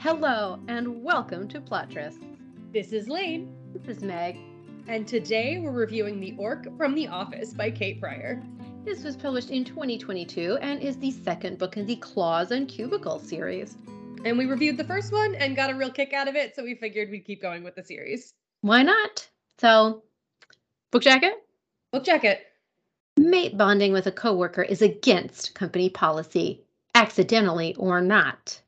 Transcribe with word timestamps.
Hello 0.00 0.58
and 0.66 1.04
welcome 1.04 1.46
to 1.48 1.60
Plot 1.60 1.90
Trysts. 1.90 2.24
This 2.72 2.90
is 2.94 3.06
Lane, 3.06 3.54
This 3.74 3.98
is 3.98 4.02
Meg. 4.02 4.38
and 4.88 5.06
today 5.06 5.58
we're 5.58 5.72
reviewing 5.72 6.18
The 6.18 6.34
Orc 6.38 6.74
from 6.78 6.94
The 6.94 7.06
Office 7.06 7.52
by 7.52 7.70
Kate 7.70 8.00
Pryor. 8.00 8.42
This 8.82 9.04
was 9.04 9.14
published 9.14 9.50
in 9.50 9.62
2022 9.62 10.56
and 10.62 10.80
is 10.80 10.96
the 10.96 11.10
second 11.10 11.58
book 11.58 11.76
in 11.76 11.84
the 11.84 11.96
Claws 11.96 12.50
and 12.50 12.66
Cubicle 12.66 13.18
series. 13.18 13.76
And 14.24 14.38
we 14.38 14.46
reviewed 14.46 14.78
the 14.78 14.84
first 14.84 15.12
one 15.12 15.34
and 15.34 15.54
got 15.54 15.68
a 15.68 15.74
real 15.74 15.90
kick 15.90 16.14
out 16.14 16.28
of 16.28 16.34
it, 16.34 16.56
so 16.56 16.64
we 16.64 16.76
figured 16.76 17.10
we'd 17.10 17.26
keep 17.26 17.42
going 17.42 17.62
with 17.62 17.74
the 17.74 17.84
series. 17.84 18.32
Why 18.62 18.82
not? 18.82 19.28
So, 19.58 20.02
book 20.92 21.02
jacket? 21.02 21.34
Book 21.92 22.04
jacket. 22.04 22.46
Mate 23.18 23.58
bonding 23.58 23.92
with 23.92 24.06
a 24.06 24.12
coworker 24.12 24.62
is 24.62 24.80
against 24.80 25.54
company 25.54 25.90
policy, 25.90 26.64
accidentally 26.94 27.74
or 27.74 28.00
not. 28.00 28.62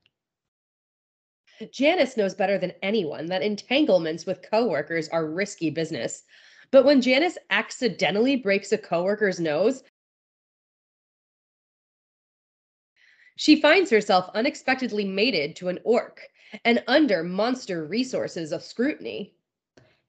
Janice 1.71 2.17
knows 2.17 2.35
better 2.35 2.59
than 2.59 2.73
anyone 2.82 3.27
that 3.27 3.43
entanglements 3.43 4.27
with 4.27 4.43
coworkers 4.43 5.09
are 5.11 5.27
risky 5.27 5.71
business. 5.71 6.25
But 6.71 6.85
when 6.85 7.03
Janice 7.03 7.39
accidentally 7.50 8.36
breaks 8.36 8.73
a 8.73 8.79
coworker's 8.79 9.39
nose, 9.39 9.83
she 13.36 13.61
finds 13.61 13.91
herself 13.91 14.31
unexpectedly 14.35 15.05
mated 15.05 15.57
to 15.57 15.69
an 15.69 15.79
orc 15.85 16.29
and 16.64 16.83
under 16.86 17.22
monster 17.22 17.85
resources 17.85 18.53
of 18.53 18.63
scrutiny. 18.63 19.35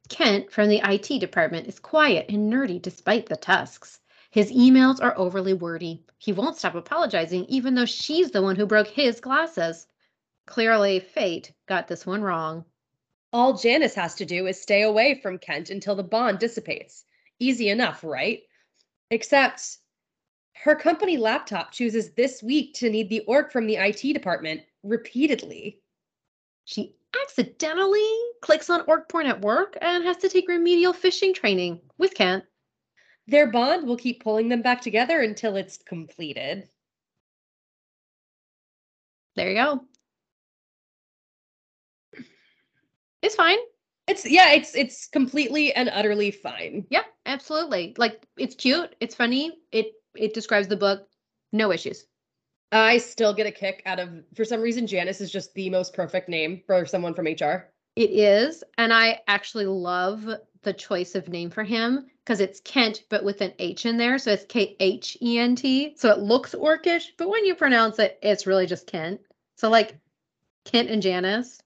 Kent 0.10 0.52
from 0.52 0.70
the 0.70 0.82
IT 0.84 1.20
department 1.20 1.68
is 1.68 1.80
quiet 1.80 2.26
and 2.30 2.52
nerdy 2.52 2.82
despite 2.82 3.28
the 3.28 3.38
tusks. 3.38 4.00
His 4.32 4.52
emails 4.52 5.02
are 5.02 5.18
overly 5.18 5.54
wordy. 5.54 6.04
He 6.18 6.34
won't 6.34 6.58
stop 6.58 6.76
apologizing, 6.76 7.46
even 7.46 7.76
though 7.76 7.86
she's 7.86 8.32
the 8.32 8.42
one 8.42 8.56
who 8.56 8.66
broke 8.66 8.88
his 8.88 9.20
glasses. 9.20 9.88
Clearly, 10.46 11.00
fate 11.00 11.54
got 11.68 11.88
this 11.88 12.06
one 12.06 12.22
wrong. 12.22 12.66
All 13.32 13.58
Janice 13.58 13.96
has 13.96 14.14
to 14.16 14.26
do 14.26 14.46
is 14.46 14.62
stay 14.62 14.84
away 14.84 15.20
from 15.22 15.40
Kent 15.40 15.70
until 15.70 15.96
the 15.96 16.04
bond 16.04 16.40
dissipates. 16.40 17.06
Easy 17.40 17.70
enough, 17.70 18.04
right? 18.04 18.42
Except 19.10 19.78
her 20.54 20.76
company 20.76 21.18
laptop 21.18 21.72
chooses 21.72 22.12
this 22.12 22.44
week 22.44 22.74
to 22.76 22.90
need 22.90 23.10
the 23.10 23.22
orc 23.22 23.52
from 23.52 23.66
the 23.66 23.78
IT 23.78 24.14
department 24.14 24.62
repeatedly. 24.84 25.80
She 26.66 26.96
accidentally 27.22 28.08
clicks 28.42 28.70
on 28.70 28.84
orc 28.88 29.10
porn 29.10 29.26
at 29.26 29.42
work 29.42 29.78
and 29.82 30.04
has 30.04 30.18
to 30.18 30.30
take 30.30 30.48
remedial 30.48 30.94
phishing 30.94 31.34
training 31.34 31.82
with 31.98 32.14
Kent. 32.14 32.46
Their 33.28 33.48
bond 33.48 33.88
will 33.88 33.98
keep 33.98 34.24
pulling 34.24 34.50
them 34.50 34.62
back 34.62 34.82
together 34.82 35.22
until 35.22 35.56
it's 35.56 35.78
completed. 35.78 36.68
There 39.36 39.50
you 39.50 39.56
go. 39.56 39.86
It's 43.24 43.36
fine. 43.36 43.58
It's 44.08 44.30
yeah, 44.30 44.52
it's 44.52 44.76
it's 44.76 45.08
completely 45.08 45.74
and 45.74 45.90
utterly 45.90 46.30
fine. 46.30 46.86
Yeah, 46.90 47.04
absolutely. 47.26 47.96
Like 47.98 48.28
it's 48.38 48.54
cute, 48.54 48.96
it's 49.00 49.16
funny, 49.16 49.60
it 49.72 49.94
it 50.14 50.34
describes 50.34 50.68
the 50.68 50.76
book, 50.76 51.08
no 51.54 51.72
issues. 51.72 52.06
I 52.74 52.98
still 52.98 53.34
get 53.34 53.48
a 53.48 53.52
kick 53.52 53.82
out 53.86 54.00
of 54.00 54.10
for 54.36 54.44
some 54.44 54.60
reason 54.60 54.88
Janice 54.88 55.22
is 55.22 55.32
just 55.32 55.54
the 55.54 55.70
most 55.70 55.94
perfect 55.94 56.28
name 56.28 56.62
for 56.68 56.86
someone 56.86 57.14
from 57.14 57.28
HR. 57.28 57.72
It 57.96 58.10
is, 58.10 58.62
and 58.78 58.92
I 58.92 59.22
actually 59.28 59.68
love 59.68 60.28
the 60.64 60.74
choice 60.74 61.16
of 61.16 61.30
name 61.30 61.50
for 61.50 61.64
him 61.64 62.08
because 62.26 62.42
it's 62.42 62.60
Kent 62.60 63.04
but 63.10 63.24
with 63.24 63.40
an 63.40 63.54
H 63.58 63.86
in 63.86 63.98
there, 63.98 64.18
so 64.18 64.34
it's 64.34 64.46
K 64.50 64.76
H 64.82 65.18
E 65.22 65.40
N 65.40 65.56
T. 65.56 65.94
So 65.96 66.10
it 66.10 66.20
looks 66.20 66.54
orcish, 66.54 67.06
but 67.18 67.30
when 67.30 67.46
you 67.46 67.56
pronounce 67.56 68.00
it, 68.00 68.20
it's 68.22 68.48
really 68.48 68.66
just 68.66 68.88
Kent. 68.88 69.22
So 69.56 69.70
like 69.70 69.98
Kent 70.66 70.90
and 70.90 71.02
Janice. 71.02 71.63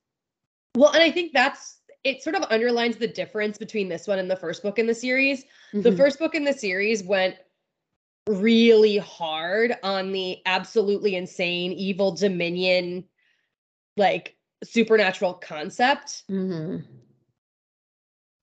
Well, 0.77 0.91
and 0.93 1.01
I 1.01 1.09
think 1.09 1.33
that's 1.33 1.79
it 2.03 2.21
sort 2.21 2.35
of 2.35 2.43
underlines 2.51 2.97
the 2.97 3.07
difference 3.07 3.57
between 3.57 3.89
this 3.89 4.05
one 4.05 4.19
and 4.19 4.29
the 4.29 4.35
first 4.35 4.61
book 4.61 4.77
in 4.77 4.85
the 4.85 4.93
series. 4.93 5.43
The 5.73 5.89
Mhm. 5.89 5.97
first 5.97 6.19
book 6.19 6.35
in 6.35 6.43
the 6.43 6.53
series 6.53 7.03
went 7.03 7.35
really 8.27 8.97
hard 8.97 9.75
on 9.81 10.11
the 10.11 10.37
absolutely 10.45 11.15
insane 11.15 11.71
evil 11.71 12.11
dominion 12.11 13.05
like 13.95 14.37
supernatural 14.63 15.33
concept 15.33 16.23
Mhm. 16.29 16.85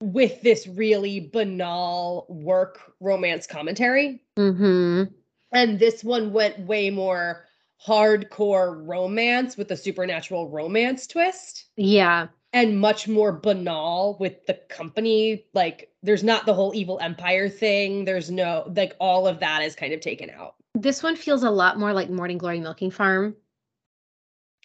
with 0.01 0.41
this 0.41 0.67
really 0.67 1.21
banal 1.21 2.25
work 2.27 2.95
romance 2.99 3.47
commentary. 3.47 4.21
Mhm. 4.35 5.13
And 5.53 5.79
this 5.79 6.03
one 6.03 6.33
went 6.33 6.59
way 6.59 6.89
more 6.89 7.47
hardcore 7.85 8.81
romance 8.85 9.57
with 9.57 9.71
a 9.71 9.77
supernatural 9.77 10.49
romance 10.49 11.07
twist. 11.07 11.65
Yeah. 11.77 12.27
and 12.53 12.79
much 12.79 13.05
more 13.09 13.33
banal 13.33 14.15
with 14.17 14.45
the 14.45 14.53
company. 14.69 15.45
Like, 15.53 15.91
there's 16.03 16.23
not 16.23 16.45
the 16.45 16.53
whole 16.53 16.73
evil 16.73 16.97
empire 17.01 17.49
thing. 17.49 18.05
There's 18.05 18.31
no, 18.31 18.71
like, 18.73 18.95
all 18.97 19.27
of 19.27 19.41
that 19.41 19.61
is 19.61 19.75
kind 19.75 19.91
of 19.91 19.99
taken 19.99 20.29
out. 20.29 20.55
This 20.73 21.03
one 21.03 21.17
feels 21.17 21.43
a 21.43 21.49
lot 21.51 21.77
more 21.77 21.91
like 21.91 22.09
Morning 22.09 22.37
Glory 22.37 22.61
Milking 22.61 22.91
Farm 22.91 23.35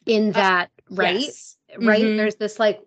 in 0.07 0.31
that, 0.33 0.71
right? 0.91 1.21
Yes. 1.21 1.57
Right? 1.79 2.03
Mhm. 2.03 2.17
There's 2.17 2.37
this 2.37 2.59
like 2.61 2.81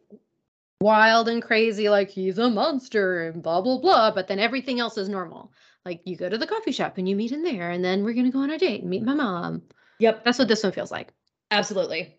wild 0.82 1.28
and 1.30 1.42
crazy, 1.42 1.90
like 1.90 2.10
he's 2.10 2.38
a 2.38 2.50
monster 2.50 3.28
and 3.28 3.44
blah, 3.44 3.62
blah, 3.62 3.80
blah. 3.80 4.12
But 4.12 4.28
then 4.28 4.40
everything 4.40 4.80
else 4.80 4.98
is 4.98 5.10
normal. 5.10 5.52
Like 5.86 6.02
you 6.06 6.16
go 6.16 6.30
to 6.30 6.38
the 6.38 6.48
coffee 6.48 6.72
shop 6.72 6.98
and 6.98 7.08
you 7.10 7.16
meet 7.18 7.34
in 7.34 7.44
there, 7.44 7.72
and 7.72 7.84
then 7.84 8.04
we're 8.06 8.14
going 8.14 8.26
to 8.26 8.32
go 8.32 8.40
on 8.40 8.52
a 8.52 8.58
date 8.58 8.82
and 8.82 8.90
meet 8.90 9.04
my 9.04 9.14
mom. 9.14 9.64
Yep, 10.00 10.26
That's 10.26 10.40
what 10.40 10.48
this 10.48 10.64
one 10.64 10.72
feels 10.72 10.92
like. 10.92 11.14
absolutely. 11.52 12.18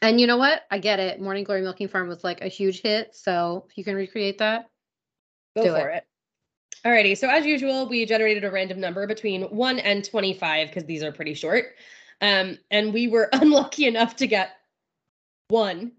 And 0.00 0.20
you 0.20 0.26
know 0.26 0.36
what? 0.36 0.62
I 0.70 0.78
get 0.78 0.98
it. 0.98 1.20
Morning 1.20 1.44
Glory 1.44 1.62
Milking 1.62 1.86
Farm 1.86 2.08
was 2.08 2.24
like 2.24 2.40
a 2.40 2.48
huge 2.48 2.82
hit. 2.82 3.14
So 3.14 3.66
if 3.68 3.78
you 3.78 3.84
can 3.84 3.94
recreate 3.94 4.38
that, 4.38 4.68
Go 5.54 5.64
for 5.64 5.90
it. 5.90 6.06
Alrighty, 6.84 7.16
so 7.16 7.28
as 7.28 7.46
usual, 7.46 7.88
we 7.88 8.04
generated 8.06 8.42
a 8.44 8.50
random 8.50 8.80
number 8.80 9.06
between 9.06 9.42
1 9.42 9.78
and 9.78 10.04
25 10.04 10.68
because 10.68 10.84
these 10.84 11.02
are 11.02 11.12
pretty 11.12 11.34
short. 11.34 11.76
Um, 12.20 12.58
and 12.70 12.92
we 12.92 13.06
were 13.08 13.28
unlucky 13.32 13.86
enough 13.86 14.16
to 14.16 14.26
get 14.26 14.52
one. 15.48 15.92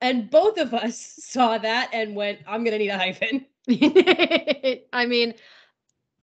And 0.00 0.30
both 0.30 0.58
of 0.58 0.74
us 0.74 0.98
saw 1.20 1.58
that 1.58 1.90
and 1.92 2.16
went, 2.16 2.40
I'm 2.46 2.64
going 2.64 2.72
to 2.72 2.78
need 2.78 2.88
a 2.88 2.98
hyphen. 2.98 3.46
I 4.92 5.06
mean, 5.06 5.34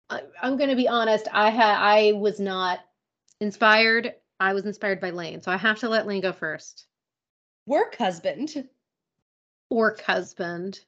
I, 0.10 0.22
I'm 0.42 0.58
going 0.58 0.70
to 0.70 0.76
be 0.76 0.88
honest. 0.88 1.28
I 1.32 1.50
had 1.50 1.76
I 1.78 2.14
was 2.14 2.40
not 2.40 2.80
inspired. 3.40 4.16
I 4.44 4.52
was 4.52 4.66
inspired 4.66 5.00
by 5.00 5.12
Lane, 5.12 5.42
so 5.42 5.54
I 5.54 5.58
have 5.58 5.80
to 5.80 5.90
let 5.90 6.06
Lane 6.06 6.22
go 6.22 6.34
first. 6.34 6.86
Work 7.66 7.96
husband. 7.96 8.68
Work 9.70 10.02
husband. 10.02 10.82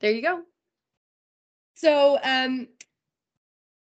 there 0.00 0.10
you 0.10 0.22
go. 0.22 0.42
So, 1.76 2.18
um, 2.24 2.66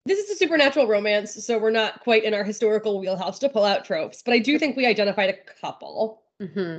this 0.06 0.18
is 0.18 0.30
a 0.30 0.34
supernatural 0.34 0.88
romance, 0.88 1.46
so 1.46 1.56
we're 1.56 1.70
not 1.70 2.00
quite 2.00 2.24
in 2.24 2.34
our 2.34 2.42
historical 2.42 2.98
wheelhouse 2.98 3.38
to 3.38 3.48
pull 3.48 3.64
out 3.64 3.84
tropes, 3.84 4.20
but 4.24 4.34
I 4.34 4.40
do 4.40 4.58
think 4.58 4.76
we 4.76 4.86
identified 4.86 5.30
a 5.30 5.60
couple. 5.60 6.24
hmm 6.40 6.78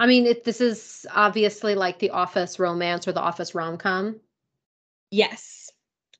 I 0.00 0.06
mean, 0.08 0.26
it, 0.26 0.42
this 0.42 0.60
is 0.60 1.06
obviously 1.14 1.76
like 1.76 2.00
the 2.00 2.10
Office 2.10 2.58
romance 2.58 3.06
or 3.06 3.12
the 3.12 3.20
Office 3.20 3.54
rom 3.54 3.78
com. 3.78 4.18
Yes. 5.12 5.67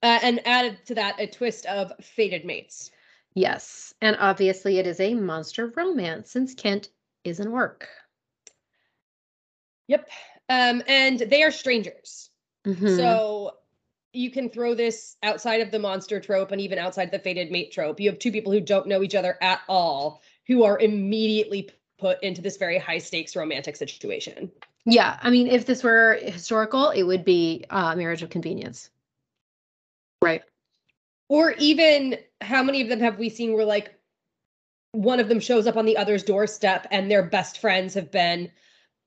Uh, 0.03 0.19
and 0.23 0.47
added 0.47 0.79
to 0.87 0.95
that, 0.95 1.21
a 1.21 1.27
twist 1.27 1.67
of 1.67 1.93
fated 2.01 2.45
mates. 2.45 2.91
Yes, 3.35 3.95
and 4.01 4.17
obviously 4.19 4.79
it 4.79 4.87
is 4.87 5.01
a 5.01 5.15
monster 5.15 5.73
romance 5.77 6.31
since 6.31 6.55
Kent 6.55 6.89
is 7.25 7.41
an 7.41 7.49
orc. 7.49 7.89
Yep. 9.89 10.09
Um, 10.49 10.83
and 10.87 11.19
they 11.19 11.43
are 11.43 11.51
strangers. 11.51 12.31
Mhm. 12.65 12.97
So 12.97 13.59
you 14.13 14.31
can 14.31 14.51
throw 14.51 14.75
this 14.75 15.17
outside 15.23 15.61
of 15.61 15.71
the 15.71 15.79
monster 15.79 16.21
trope 16.21 16.53
and 16.53 16.61
even 16.61 16.79
outside 16.79 17.11
the 17.11 17.19
fated 17.19 17.51
mate 17.51 17.73
trope. 17.73 18.01
You 18.01 18.11
have 18.11 18.19
two 18.19 18.33
people 18.33 18.53
who 18.53 18.61
don't 18.61 18.87
know 18.87 19.03
each 19.03 19.15
other 19.15 19.37
at 19.43 19.61
all 19.69 20.23
who 20.47 20.65
are 20.65 20.79
immediately 20.79 21.71
put 21.99 22.23
into 22.23 22.41
this 22.41 22.57
very 22.57 22.79
high 22.79 22.99
stakes 22.99 23.37
romantic 23.37 23.77
situation. 23.77 24.51
Yeah, 24.87 25.19
I 25.21 25.31
mean, 25.31 25.49
if 25.49 25.67
this 25.67 25.83
were 25.83 26.19
historical, 26.23 26.91
it 26.91 27.03
would 27.03 27.25
be 27.25 27.65
uh, 27.69 27.95
marriage 27.97 28.23
of 28.23 28.31
convenience. 28.31 28.91
Right. 30.23 30.43
Or 31.29 31.53
even 31.59 32.19
how 32.41 32.63
many 32.63 32.81
of 32.81 32.89
them 32.89 33.01
have 33.01 33.19
we 33.19 33.29
seen 33.29 33.53
where 33.53 33.65
like 33.65 33.95
one 34.93 35.21
of 35.21 35.29
them 35.29 35.41
shows 35.41 35.67
up 35.67 35.77
on 35.77 35.85
the 35.85 35.97
other's 35.97 36.23
doorstep 36.23 36.87
and 36.91 37.11
their 37.11 37.23
best 37.23 37.61
friends 37.61 37.95
have 37.95 38.11
been 38.11 38.51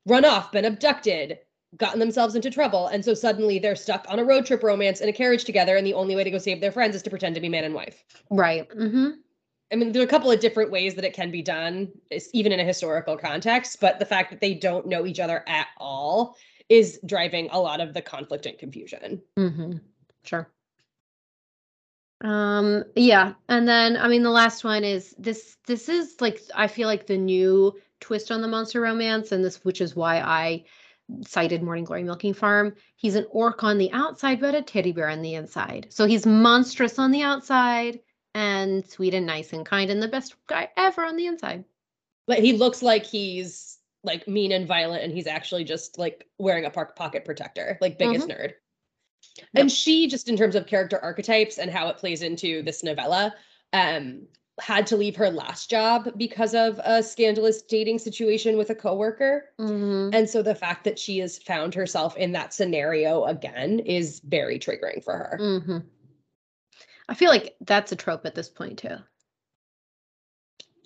run 0.06 0.26
off, 0.26 0.52
been 0.52 0.66
abducted, 0.66 1.40
gotten 1.78 2.00
themselves 2.00 2.36
into 2.36 2.52
trouble. 2.52 2.88
And 2.88 3.04
so 3.04 3.14
suddenly 3.14 3.60
they're 3.60 3.76
stuck 3.76 4.06
on 4.10 4.20
a 4.20 4.24
road 4.24 4.46
trip 4.46 4.62
romance 4.62 5.02
in 5.02 5.10
a 5.10 5.14
carriage 5.14 5.44
together. 5.44 5.78
And 5.78 5.88
the 5.88 5.94
only 5.94 6.16
way 6.16 6.24
to 6.24 6.32
go 6.32 6.38
save 6.38 6.62
their 6.62 6.72
friends 6.72 6.96
is 6.96 7.02
to 7.04 7.10
pretend 7.10 7.36
to 7.36 7.42
be 7.42 7.50
man 7.50 7.64
and 7.64 7.74
wife. 7.74 8.04
Right. 8.30 8.70
Mm-hmm. 8.70 9.10
I 9.72 9.76
mean, 9.78 9.94
there 9.94 10.02
are 10.02 10.06
a 10.06 10.10
couple 10.10 10.30
of 10.30 10.42
different 10.42 10.70
ways 10.70 10.96
that 10.96 11.06
it 11.06 11.14
can 11.14 11.32
be 11.32 11.42
done, 11.42 11.90
even 12.34 12.52
in 12.52 12.60
a 12.60 12.66
historical 12.66 13.18
context. 13.18 13.80
But 13.80 14.00
the 14.00 14.06
fact 14.06 14.30
that 14.32 14.42
they 14.42 14.54
don't 14.54 14.86
know 14.86 15.06
each 15.06 15.20
other 15.20 15.44
at 15.48 15.68
all 15.78 16.36
is 16.68 17.00
driving 17.06 17.48
a 17.52 17.60
lot 17.60 17.80
of 17.80 17.94
the 17.94 18.02
conflict 18.02 18.46
and 18.46 18.58
confusion. 18.58 19.22
Mm-hmm. 19.38 19.78
Sure. 20.24 20.50
Um, 22.22 22.84
yeah, 22.96 23.34
and 23.50 23.68
then 23.68 23.98
I 23.98 24.08
mean 24.08 24.24
the 24.24 24.30
last 24.30 24.64
one 24.64 24.84
is 24.84 25.16
this 25.18 25.58
this 25.66 25.90
is 25.90 26.22
like 26.22 26.40
I 26.56 26.68
feel 26.68 26.88
like 26.88 27.08
the 27.08 27.18
new 27.18 27.74
twist 28.00 28.32
on 28.32 28.42
the 28.42 28.48
monster 28.48 28.80
romance, 28.80 29.32
and 29.32 29.44
this 29.44 29.64
which 29.66 29.82
is 29.82 29.96
why 29.96 30.20
I 30.20 30.66
cited 31.26 31.64
Morning 31.64 31.84
Glory 31.84 32.04
Milking 32.04 32.34
Farm. 32.34 32.76
He's 32.96 33.16
an 33.16 33.26
orc 33.32 33.64
on 33.64 33.78
the 33.78 33.92
outside, 33.92 34.40
but 34.40 34.56
a 34.56 34.62
teddy 34.62 34.92
bear 34.92 35.10
on 35.10 35.22
the 35.22 35.36
inside. 35.36 35.88
So 35.90 36.06
he's 36.06 36.26
monstrous 36.26 37.00
on 37.00 37.12
the 37.12 37.24
outside 37.24 38.00
and 38.34 38.88
sweet 38.88 39.14
and 39.14 39.26
nice 39.26 39.52
and 39.52 39.66
kind 39.66 39.90
and 39.90 40.02
the 40.02 40.08
best 40.08 40.36
guy 40.48 40.70
ever 40.78 41.04
on 41.04 41.16
the 41.16 41.26
inside. 41.26 41.66
But 42.28 42.40
he 42.40 42.54
looks 42.54 42.82
like 42.82 43.06
he's 43.06 43.80
like 44.04 44.28
mean 44.28 44.52
and 44.52 44.68
violent, 44.68 45.04
and 45.04 45.12
he's 45.12 45.28
actually 45.28 45.64
just 45.64 45.98
like 45.98 46.28
wearing 46.38 46.66
a 46.66 46.70
park 46.70 46.96
pocket 46.96 47.26
protector, 47.26 47.78
like 47.82 47.98
biggest 47.98 48.28
nerd. 48.28 48.54
And 49.56 49.72
she, 49.72 50.08
just 50.08 50.30
in 50.30 50.38
terms 50.38 50.56
of 50.56 50.68
character 50.68 51.00
archetypes 51.00 51.58
and 51.58 51.72
how 51.72 51.88
it 51.88 51.98
plays 51.98 52.22
into 52.22 52.62
this 52.64 52.84
novella, 52.84 53.34
um, 53.74 54.28
had 54.60 54.86
to 54.88 54.98
leave 54.98 55.16
her 55.16 55.30
last 55.30 55.70
job 55.70 56.12
because 56.18 56.54
of 56.54 56.80
a 56.84 57.02
scandalous 57.02 57.62
dating 57.62 57.98
situation 58.00 58.58
with 58.58 58.70
a 58.70 58.76
coworker. 58.76 59.50
Mhm. 59.60 60.14
And 60.14 60.30
so 60.30 60.42
the 60.44 60.54
fact 60.54 60.84
that 60.84 61.00
she 61.00 61.18
has 61.20 61.38
found 61.40 61.74
herself 61.74 62.16
in 62.18 62.32
that 62.34 62.54
scenario 62.54 63.24
again 63.26 63.80
is 63.80 64.20
very 64.20 64.60
triggering 64.60 65.04
for 65.04 65.14
her. 65.14 65.38
Mhm. 65.40 65.84
I 67.10 67.14
feel 67.14 67.30
like 67.30 67.56
that's 67.62 67.92
a 67.92 67.96
trope 67.96 68.26
at 68.26 68.36
this 68.36 68.50
point 68.50 68.80
too. 68.80 68.98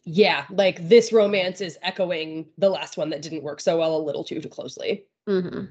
Yeah, 0.06 0.46
like 0.52 0.88
this 0.88 1.12
romance 1.12 1.62
is 1.62 1.80
echoing 1.82 2.48
the 2.58 2.70
last 2.70 2.96
one 2.96 3.10
that 3.10 3.24
didn't 3.24 3.44
work 3.44 3.60
so 3.60 3.80
well 3.80 3.96
a 3.98 4.02
little 4.02 4.24
too, 4.24 4.40
too 4.40 4.50
closely. 4.50 5.08
hmm 5.28 5.66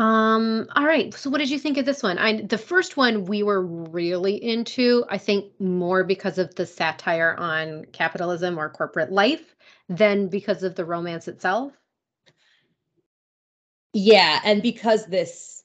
Um, 0.00 0.66
all 0.74 0.86
right. 0.86 1.12
So 1.12 1.28
what 1.28 1.38
did 1.38 1.50
you 1.50 1.58
think 1.58 1.76
of 1.76 1.84
this 1.84 2.02
one? 2.02 2.16
I 2.16 2.40
the 2.40 2.56
first 2.56 2.96
one 2.96 3.26
we 3.26 3.42
were 3.42 3.60
really 3.62 4.42
into, 4.42 5.04
I 5.10 5.18
think 5.18 5.52
more 5.60 6.04
because 6.04 6.38
of 6.38 6.54
the 6.54 6.64
satire 6.64 7.36
on 7.38 7.84
capitalism 7.92 8.58
or 8.58 8.70
corporate 8.70 9.12
life 9.12 9.54
than 9.90 10.28
because 10.28 10.62
of 10.62 10.74
the 10.74 10.86
romance 10.86 11.28
itself. 11.28 11.74
Yeah, 13.92 14.40
and 14.42 14.62
because 14.62 15.04
this 15.04 15.64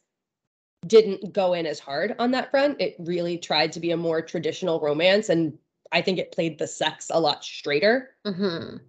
didn't 0.85 1.31
go 1.31 1.53
in 1.53 1.65
as 1.65 1.79
hard 1.79 2.13
on 2.19 2.31
that 2.31 2.51
front, 2.51 2.81
it 2.81 2.97
really 2.99 3.37
tried 3.37 3.71
to 3.71 3.79
be 3.79 3.91
a 3.91 3.97
more 3.97 4.21
traditional 4.21 4.81
romance 4.81 5.29
and 5.29 5.57
I 5.93 6.01
think 6.01 6.19
it 6.19 6.33
played 6.33 6.59
the 6.59 6.67
sex 6.67 7.09
a 7.09 7.21
lot 7.21 7.45
straighter. 7.45 8.09
hmm 8.25 8.79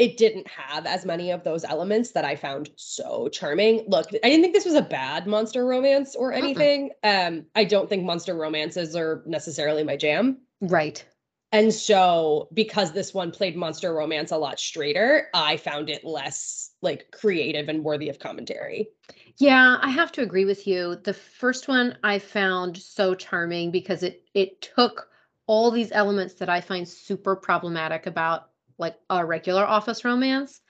It 0.00 0.16
didn't 0.16 0.48
have 0.48 0.86
as 0.86 1.04
many 1.04 1.30
of 1.30 1.44
those 1.44 1.62
elements 1.62 2.12
that 2.12 2.24
I 2.24 2.34
found 2.34 2.70
so 2.76 3.28
charming. 3.28 3.84
Look, 3.86 4.08
I 4.24 4.30
didn't 4.30 4.40
think 4.40 4.54
this 4.54 4.64
was 4.64 4.74
a 4.74 4.80
bad 4.80 5.26
monster 5.26 5.66
romance 5.66 6.14
or 6.16 6.32
anything. 6.32 6.92
Um, 7.04 7.44
I 7.54 7.64
don't 7.64 7.86
think 7.86 8.04
monster 8.04 8.34
romances 8.34 8.96
are 8.96 9.22
necessarily 9.26 9.84
my 9.84 9.96
jam. 9.98 10.38
Right. 10.62 11.04
And 11.52 11.74
so 11.74 12.48
because 12.54 12.92
this 12.92 13.12
one 13.12 13.30
played 13.30 13.56
monster 13.56 13.92
romance 13.92 14.30
a 14.30 14.38
lot 14.38 14.58
straighter, 14.58 15.28
I 15.34 15.58
found 15.58 15.90
it 15.90 16.02
less 16.02 16.70
like 16.80 17.10
creative 17.10 17.68
and 17.68 17.84
worthy 17.84 18.08
of 18.08 18.18
commentary. 18.18 18.88
Yeah, 19.36 19.78
I 19.82 19.90
have 19.90 20.12
to 20.12 20.22
agree 20.22 20.44
with 20.46 20.66
you. 20.66 20.96
The 20.96 21.14
first 21.14 21.68
one 21.68 21.98
I 22.04 22.20
found 22.20 22.78
so 22.78 23.14
charming 23.14 23.70
because 23.70 24.02
it 24.02 24.22
it 24.32 24.62
took 24.62 25.08
all 25.46 25.70
these 25.70 25.90
elements 25.92 26.34
that 26.34 26.48
I 26.48 26.60
find 26.60 26.88
super 26.88 27.34
problematic 27.34 28.06
about 28.06 28.49
like 28.80 28.96
a 29.10 29.24
regular 29.24 29.64
office 29.64 30.04
romance 30.04 30.60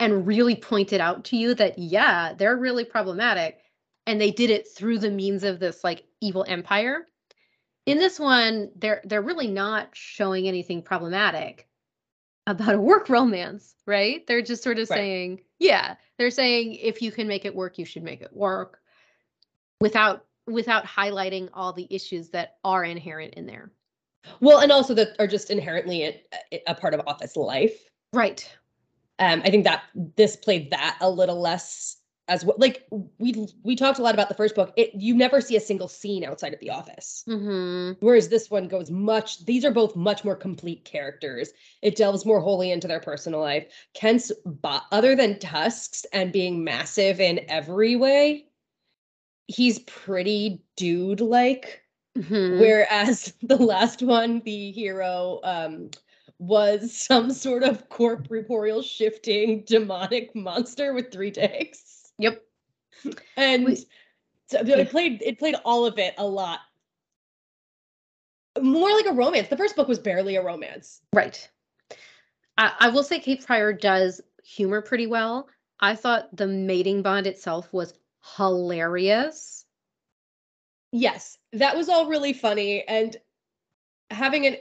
and 0.00 0.26
really 0.26 0.56
pointed 0.56 1.00
out 1.00 1.24
to 1.26 1.36
you 1.36 1.54
that 1.54 1.78
yeah, 1.78 2.34
they're 2.34 2.56
really 2.56 2.84
problematic 2.84 3.58
and 4.06 4.20
they 4.20 4.30
did 4.32 4.50
it 4.50 4.66
through 4.76 4.98
the 4.98 5.10
means 5.10 5.44
of 5.44 5.60
this 5.60 5.84
like 5.84 6.04
evil 6.20 6.44
empire. 6.48 7.06
In 7.86 7.98
this 7.98 8.18
one, 8.18 8.70
they're 8.76 9.02
they're 9.04 9.22
really 9.22 9.48
not 9.48 9.90
showing 9.94 10.48
anything 10.48 10.82
problematic 10.82 11.68
about 12.46 12.74
a 12.74 12.80
work 12.80 13.08
romance, 13.08 13.74
right? 13.86 14.26
They're 14.26 14.42
just 14.42 14.62
sort 14.62 14.78
of 14.78 14.88
Right. 14.88 14.96
saying, 14.96 15.40
yeah, 15.58 15.96
they're 16.18 16.30
saying 16.30 16.74
if 16.74 17.02
you 17.02 17.12
can 17.12 17.28
make 17.28 17.44
it 17.44 17.54
work, 17.54 17.78
you 17.78 17.84
should 17.84 18.02
make 18.02 18.22
it 18.22 18.34
work 18.34 18.80
without 19.80 20.26
without 20.46 20.84
highlighting 20.84 21.48
all 21.52 21.72
the 21.72 21.86
issues 21.90 22.30
that 22.30 22.56
are 22.64 22.84
inherent 22.84 23.34
in 23.34 23.46
there. 23.46 23.72
Well, 24.40 24.58
and 24.60 24.72
also 24.72 24.94
that 24.94 25.16
are 25.18 25.26
just 25.26 25.50
inherently 25.50 26.04
a, 26.04 26.62
a- 26.66 26.74
part 26.74 26.94
of 26.94 27.00
office 27.06 27.36
life. 27.36 27.76
Right. 28.12 28.48
Um, 29.18 29.42
I 29.44 29.50
think 29.50 29.64
that 29.64 29.84
this 30.16 30.36
played 30.36 30.70
that 30.70 30.96
a 31.00 31.10
little 31.10 31.40
less 31.40 31.96
as 32.28 32.44
well. 32.44 32.56
Like 32.58 32.86
we 33.18 33.46
we 33.64 33.76
talked 33.76 33.98
a 33.98 34.02
lot 34.02 34.14
about 34.14 34.28
the 34.28 34.34
first 34.34 34.54
book. 34.54 34.72
It 34.76 34.90
you 34.94 35.14
never 35.14 35.40
see 35.40 35.56
a 35.56 35.60
single 35.60 35.88
scene 35.88 36.24
outside 36.24 36.54
of 36.54 36.60
the 36.60 36.70
office. 36.70 37.24
Mhm. 37.28 37.96
Whereas 38.00 38.28
this 38.28 38.50
one 38.50 38.68
goes 38.68 38.90
much, 38.90 39.44
these 39.44 39.64
are 39.64 39.72
both 39.72 39.96
much 39.96 40.24
more 40.24 40.36
complete 40.36 40.84
characters. 40.84 41.50
It 41.82 41.96
delves 41.96 42.24
more 42.24 42.40
wholly 42.40 42.70
into 42.70 42.86
their 42.88 43.00
personal 43.00 43.40
life. 43.40 43.66
Kent's, 43.94 44.30
bo- 44.46 44.80
other 44.92 45.16
than 45.16 45.38
tusks 45.40 46.06
and 46.12 46.32
being 46.32 46.62
massive 46.62 47.20
in 47.20 47.40
every 47.48 47.96
way, 47.96 48.46
he's 49.48 49.80
pretty 49.80 50.62
dude 50.76 51.20
like. 51.20 51.82
Mhm. 52.18 52.58
Whereas 52.60 53.32
the 53.42 53.56
last 53.56 54.02
one, 54.02 54.40
the 54.44 54.72
hero, 54.72 55.40
um, 55.44 55.90
was 56.38 56.96
some 56.96 57.30
sort 57.32 57.62
of 57.62 57.88
corporeal 57.90 58.82
shifting 58.82 59.62
demonic 59.66 60.34
monster 60.34 60.94
with 60.94 61.12
three 61.12 61.32
legs. 61.36 62.12
Yep. 62.18 62.42
And 63.36 63.64
We- 63.66 63.86
so 64.46 64.58
it 64.60 64.90
played 64.90 65.22
it 65.22 65.38
played 65.38 65.54
all 65.64 65.86
of 65.86 65.98
it 65.98 66.14
a 66.18 66.26
lot 66.26 66.58
more 68.60 68.90
like 68.90 69.06
a 69.06 69.12
romance. 69.12 69.48
The 69.48 69.56
first 69.56 69.76
book 69.76 69.86
was 69.86 69.98
barely 69.98 70.36
a 70.36 70.42
romance. 70.42 71.02
Right. 71.12 71.48
I, 72.58 72.72
I 72.80 72.88
will 72.88 73.04
say 73.04 73.20
Kate 73.20 73.44
Pryor 73.46 73.72
does 73.72 74.20
humor 74.44 74.82
pretty 74.82 75.06
well. 75.06 75.48
I 75.78 75.94
thought 75.94 76.34
the 76.36 76.46
mating 76.46 77.02
bond 77.02 77.26
itself 77.26 77.72
was 77.72 77.94
hilarious. 78.36 79.59
Yes, 80.92 81.38
that 81.52 81.76
was 81.76 81.88
all 81.88 82.06
really 82.06 82.32
funny. 82.32 82.86
And 82.88 83.16
having 84.10 84.44
a 84.46 84.60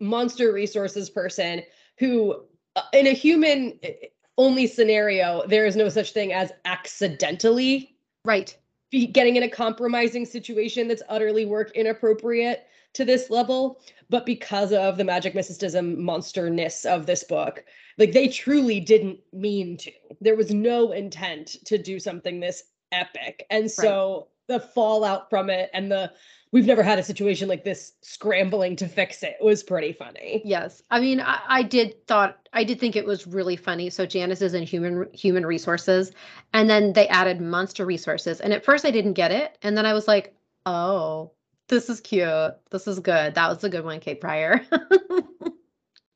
monster 0.00 0.52
resources 0.52 1.10
person 1.10 1.62
who, 1.98 2.42
uh, 2.76 2.82
in 2.92 3.06
a 3.06 3.12
human 3.12 3.78
uh, 3.84 3.88
only 4.36 4.66
scenario, 4.66 5.46
there 5.46 5.66
is 5.66 5.76
no 5.76 5.88
such 5.88 6.12
thing 6.12 6.32
as 6.32 6.52
accidentally 6.64 7.94
Right. 8.24 8.56
getting 8.90 9.36
in 9.36 9.42
a 9.42 9.48
compromising 9.48 10.26
situation 10.26 10.88
that's 10.88 11.02
utterly 11.08 11.46
work 11.46 11.70
inappropriate 11.74 12.66
to 12.94 13.04
this 13.04 13.30
level 13.30 13.80
but 14.10 14.26
because 14.26 14.72
of 14.72 14.96
the 14.96 15.04
magic 15.04 15.34
mysticism 15.34 16.02
monsterness 16.02 16.84
of 16.84 17.06
this 17.06 17.22
book 17.22 17.64
like 17.98 18.12
they 18.12 18.28
truly 18.28 18.80
didn't 18.80 19.20
mean 19.32 19.76
to 19.76 19.92
there 20.20 20.36
was 20.36 20.50
no 20.50 20.92
intent 20.92 21.56
to 21.64 21.78
do 21.78 22.00
something 22.00 22.40
this 22.40 22.64
epic 22.92 23.46
and 23.50 23.70
so 23.70 24.28
the 24.48 24.60
fallout 24.60 25.30
from 25.30 25.50
it 25.50 25.70
and 25.72 25.90
the 25.90 26.12
we've 26.50 26.66
never 26.66 26.82
had 26.82 26.98
a 26.98 27.02
situation 27.02 27.46
like 27.48 27.64
this 27.64 27.92
scrambling 28.00 28.74
to 28.74 28.88
fix 28.88 29.22
it 29.22 29.36
was 29.40 29.62
pretty 29.62 29.92
funny 29.92 30.42
Yes. 30.44 30.82
I 30.90 31.00
mean, 31.00 31.20
I, 31.20 31.40
I 31.46 31.62
did 31.62 32.06
thought 32.06 32.48
I 32.52 32.64
did 32.64 32.80
think 32.80 32.96
it 32.96 33.04
was 33.04 33.26
really 33.26 33.56
funny. 33.56 33.90
So 33.90 34.06
Janice 34.06 34.42
is 34.42 34.54
in 34.54 34.62
human 34.62 35.06
human 35.12 35.44
resources, 35.44 36.12
and 36.52 36.68
then 36.68 36.92
they 36.92 37.08
added 37.08 37.40
monster 37.40 37.84
resources. 37.84 38.40
And 38.40 38.52
at 38.52 38.64
first 38.64 38.84
I 38.84 38.90
didn't 38.90 39.14
get 39.14 39.30
it, 39.30 39.58
and 39.62 39.76
then 39.76 39.86
I 39.86 39.92
was 39.92 40.08
like, 40.08 40.34
oh, 40.66 41.32
this 41.68 41.90
is 41.90 42.00
cute. 42.00 42.54
This 42.70 42.86
is 42.86 42.98
good. 43.00 43.34
That 43.34 43.48
was 43.48 43.62
a 43.64 43.68
good 43.68 43.84
one, 43.84 44.00
Kate 44.00 44.20
Pryor. 44.20 44.62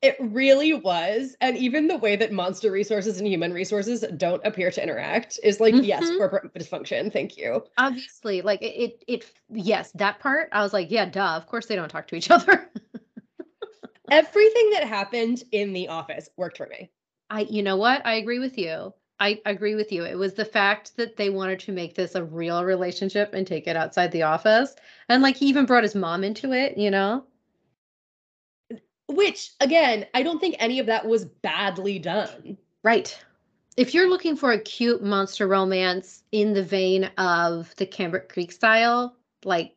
it 0.03 0.17
really 0.19 0.75
was 0.75 1.37
and 1.41 1.57
even 1.57 1.87
the 1.87 1.97
way 1.97 2.17
that 2.17 2.33
monster 2.33 2.71
resources 2.71 3.19
and 3.19 3.29
human 3.29 3.53
resources 3.53 4.05
don't 4.17 4.45
appear 4.45 4.71
to 4.71 4.83
interact 4.83 5.39
is 5.43 5.61
like 5.61 5.75
yes 5.81 6.11
Mhm. 6.11 6.17
corporate 6.17 6.53
dysfunction 6.55 7.13
thank 7.13 7.37
you 7.37 7.65
Obviously, 7.79 8.43
like 8.43 8.61
it, 8.63 8.75
it, 8.77 9.05
it, 9.09 9.33
yes, 9.51 9.93
that 9.93 10.19
part. 10.21 10.49
I 10.53 10.63
was 10.63 10.73
like, 10.75 10.91
yeah, 10.91 11.07
duh. 11.07 11.37
Of 11.37 11.47
course 11.47 11.67
they 11.67 11.77
don't 11.77 11.89
talk 11.89 12.07
to 12.09 12.17
each 12.17 12.31
other. 12.31 12.71
everything 14.11 14.71
that 14.71 14.85
happened 14.85 15.43
in 15.53 15.73
the 15.73 15.89
office 15.89 16.29
worked 16.37 16.59
for 16.59 16.67
me. 16.67 16.91
I, 17.31 17.41
you 17.43 17.63
know 17.63 17.77
what? 17.77 18.05
I 18.07 18.15
agree 18.15 18.39
with 18.39 18.59
you. 18.59 18.93
I 19.19 19.41
agree 19.47 19.75
with 19.75 19.93
you. 19.93 20.05
It 20.05 20.17
was 20.19 20.35
the 20.35 20.45
fact 20.45 20.97
that 20.97 21.17
they 21.17 21.31
wanted 21.31 21.61
to 21.61 21.73
make 21.73 21.95
this 21.95 22.15
a 22.15 22.25
real 22.25 22.65
relationship 22.65 23.35
and 23.35 23.47
take 23.47 23.67
it 23.67 23.77
outside 23.77 24.13
the 24.13 24.23
office. 24.25 24.75
And 25.09 25.23
like 25.23 25.37
he 25.37 25.47
even 25.47 25.65
brought 25.67 25.85
his 25.85 25.95
mom 25.95 26.25
into 26.25 26.53
it, 26.53 26.77
you 26.77 26.91
know? 26.91 27.25
Which, 29.15 29.51
again, 29.61 30.07
I 30.15 30.23
don't 30.23 30.41
think 30.41 30.57
any 30.59 30.79
of 30.79 30.87
that 30.87 31.07
was 31.07 31.25
badly 31.25 31.99
done. 31.99 32.57
Right. 32.83 33.17
If 33.77 33.95
you're 33.95 34.09
looking 34.09 34.37
for 34.37 34.53
a 34.53 34.61
cute 34.61 35.03
monster 35.03 35.49
romance 35.49 36.23
in 36.33 36.53
the 36.53 36.63
vein 36.63 37.05
of 37.17 37.75
the 37.77 37.87
Cambric 37.87 38.29
Creek 38.29 38.53
style, 38.53 39.17
like 39.45 39.75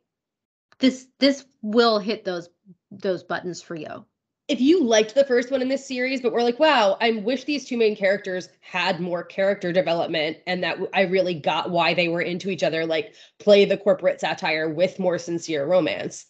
this 0.79 1.07
this 1.19 1.45
will 1.61 1.99
hit 1.99 2.25
those 2.25 2.49
those 2.91 3.23
buttons 3.23 3.61
for 3.61 3.75
you. 3.75 4.05
If 4.47 4.61
you 4.61 4.83
liked 4.83 5.15
the 5.15 5.23
first 5.23 5.49
one 5.49 5.61
in 5.61 5.69
this 5.69 5.87
series, 5.87 6.21
but 6.21 6.31
we're 6.31 6.43
like, 6.43 6.59
wow, 6.59 6.97
I 7.01 7.11
wish 7.11 7.45
these 7.45 7.65
two 7.65 7.77
main 7.77 7.95
characters 7.95 8.49
had 8.59 8.99
more 8.99 9.23
character 9.23 9.71
development 9.71 10.37
and 10.45 10.63
that 10.63 10.77
I 10.93 11.01
really 11.03 11.33
got 11.33 11.71
why 11.71 11.95
they 11.95 12.09
were 12.09 12.21
into 12.21 12.51
each 12.51 12.61
other, 12.61 12.85
like 12.85 13.15
play 13.39 13.65
the 13.65 13.77
corporate 13.77 14.19
satire 14.21 14.69
with 14.69 14.99
more 14.99 15.17
sincere 15.17 15.65
romance. 15.65 16.27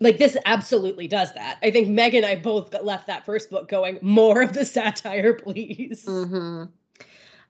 Like 0.00 0.18
this 0.18 0.36
absolutely 0.44 1.08
does 1.08 1.32
that. 1.34 1.58
I 1.62 1.70
think 1.70 1.88
Meg 1.88 2.14
and 2.14 2.26
I 2.26 2.36
both 2.36 2.74
left 2.82 3.06
that 3.06 3.24
first 3.24 3.50
book 3.50 3.68
going 3.68 3.98
more 4.02 4.42
of 4.42 4.52
the 4.52 4.64
satire, 4.64 5.34
please. 5.34 6.04
hmm 6.04 6.64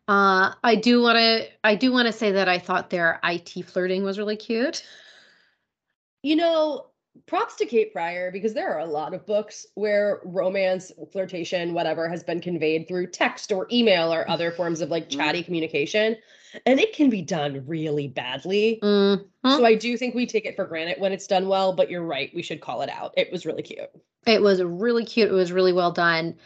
Uh, 0.09 0.55
I 0.62 0.76
do 0.76 1.03
want 1.03 1.17
to. 1.17 1.49
I 1.65 1.75
do 1.75 1.93
want 1.93 2.07
to 2.07 2.12
say 2.12 2.33
that 2.33 2.49
I 2.49 2.59
thought 2.59 2.91
their 2.91 3.19
IT 3.25 3.62
flirting 3.62 4.05
was 4.05 4.19
really 4.19 4.37
cute. 4.37 4.85
You 6.23 6.37
know, 6.37 6.87
props 7.26 7.56
to 7.56 7.66
Kate 7.66 7.92
Pryor 7.92 8.30
because 8.30 8.54
there 8.54 8.73
are 8.75 8.80
a 8.80 8.87
lot 8.87 9.14
of 9.14 9.26
books 9.26 9.66
where 9.75 10.20
romance, 10.25 10.92
flirtation, 11.12 11.75
whatever 11.75 12.08
has 12.08 12.23
been 12.23 12.40
conveyed 12.40 12.87
through 12.87 13.08
text 13.08 13.52
or 13.52 13.66
email 13.70 14.12
or 14.12 14.28
other 14.28 14.50
forms 14.56 14.80
of 14.80 14.90
like 14.90 15.08
chatty 15.08 15.42
communication. 15.42 16.16
And 16.64 16.80
it 16.80 16.94
can 16.94 17.11
be 17.11 17.23
done 17.23 17.64
really 17.66 18.08
badly. 18.08 18.78
Mhm. 18.82 19.26
So 19.44 19.64
I 19.64 19.75
do 19.75 19.96
think 19.96 20.14
we 20.14 20.26
take 20.26 20.46
it 20.46 20.56
for 20.56 20.64
granted 20.64 21.00
when 21.00 21.12
it's 21.12 21.26
done 21.26 21.49
well, 21.49 21.73
but 21.73 21.90
you're 21.90 22.02
right. 22.02 22.30
We 22.35 22.42
should 22.42 22.61
call 22.61 22.82
it 22.82 22.88
out. 22.88 23.12
It 23.16 23.30
was 23.30 23.44
really 23.44 23.62
cute. 23.62 23.90
It 24.26 24.42
was 24.42 24.62
really 24.62 25.04
cute. 25.04 25.28
It 25.28 25.35
was 25.35 25.52
really 25.52 25.73
well 25.73 25.92
done. 25.92 26.37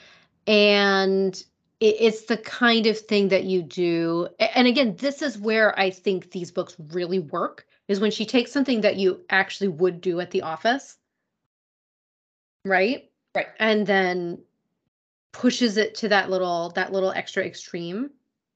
And 0.47 1.43
it's 1.81 2.27
the 2.27 2.37
kind 2.37 2.87
of 2.87 2.99
thing 2.99 3.29
that 3.29 3.45
you 3.45 3.63
do. 3.63 4.29
And 4.39 4.69
again, 4.69 4.97
this 4.97 5.23
is 5.23 5.39
where 5.39 5.79
I 5.79 5.91
think 5.91 6.31
these 6.31 6.51
books 6.51 6.77
really 6.91 7.21
work 7.21 7.67
is 7.91 7.99
when 7.99 8.13
she 8.13 8.25
takes 8.25 8.53
something 8.53 8.83
that 8.83 8.97
you 8.97 9.21
actually 9.31 9.67
would 9.67 10.01
do 10.01 10.21
at 10.21 10.31
the 10.31 10.43
office. 10.43 10.97
Right? 12.65 13.11
Right. 13.35 13.49
And 13.59 13.85
then 13.85 14.39
pushes 15.33 15.77
it 15.77 15.97
to 15.97 16.09
that 16.09 16.31
little 16.31 16.71
that 16.77 16.93
little 16.93 17.11
extra 17.11 17.45
extreme, 17.45 18.11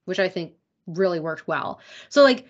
which 0.05 0.21
I 0.21 0.29
think 0.29 0.53
really 0.87 1.19
worked 1.19 1.49
well. 1.49 1.81
So 2.11 2.23
like 2.23 2.49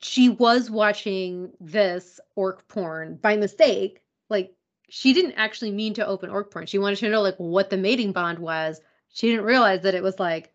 she 0.00 0.28
was 0.28 0.70
watching 0.70 1.52
this 1.58 2.20
orc 2.34 2.68
porn 2.68 3.16
by 3.16 3.38
mistake. 3.38 4.02
Like 4.28 4.52
she 4.90 5.14
didn't 5.14 5.32
actually 5.32 5.72
mean 5.72 5.94
to 5.94 6.06
open 6.06 6.28
orc 6.28 6.50
porn. 6.50 6.66
She 6.66 6.78
wanted 6.78 6.98
to 6.98 7.08
know 7.08 7.22
like 7.22 7.36
what 7.38 7.70
the 7.70 7.78
mating 7.78 8.12
bond 8.12 8.40
was. 8.40 8.82
She 9.08 9.30
didn't 9.30 9.46
realize 9.46 9.80
that 9.84 9.94
it 9.94 10.02
was 10.02 10.18
like 10.18 10.52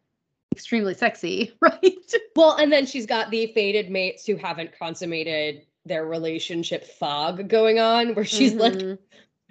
extremely 0.51 0.93
sexy, 0.93 1.53
right? 1.59 2.13
Well, 2.35 2.57
and 2.57 2.71
then 2.71 2.85
she's 2.85 3.07
got 3.07 3.31
the 3.31 3.47
fated 3.47 3.89
mates 3.89 4.27
who 4.27 4.35
haven't 4.35 4.77
consummated 4.77 5.65
their 5.85 6.05
relationship 6.05 6.85
fog 6.85 7.47
going 7.50 7.79
on, 7.79 8.13
where 8.15 8.25
she's 8.25 8.53
like, 8.53 8.73
Mhm. 8.73 8.97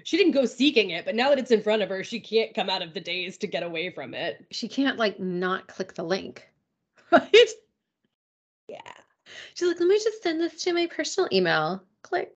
she 0.04 0.16
didn't 0.16 0.32
go 0.32 0.44
seeking 0.46 0.90
it, 0.90 1.04
but 1.04 1.14
now 1.14 1.28
that 1.28 1.38
it's 1.38 1.50
in 1.50 1.62
front 1.62 1.82
of 1.82 1.88
her, 1.88 2.02
she 2.04 2.20
can't 2.20 2.54
come 2.54 2.70
out 2.70 2.82
of 2.82 2.94
the 2.94 3.00
daze 3.00 3.36
to 3.38 3.46
get 3.46 3.62
away 3.62 3.90
from 3.90 4.14
it. 4.14 4.46
she 4.50 4.68
can't 4.68 4.96
like 4.98 5.18
not 5.18 5.68
click 5.68 5.94
the 5.94 6.02
link, 6.04 6.48
right? 7.10 7.48
Yeah. 8.68 8.80
She's 9.54 9.68
like, 9.68 9.80
let 9.80 9.88
me 9.88 9.98
just 9.98 10.22
send 10.22 10.40
this 10.40 10.62
to 10.62 10.72
my 10.72 10.86
personal 10.86 11.28
email. 11.32 11.82
Click. 12.02 12.32